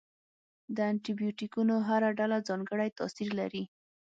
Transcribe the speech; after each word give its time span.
د 0.75 0.77
انټي 0.91 1.11
بیوټیکونو 1.19 1.75
هره 1.87 2.09
ډله 2.19 2.37
ځانګړی 2.47 2.89
تاثیر 2.99 3.29
لري. 3.39 3.63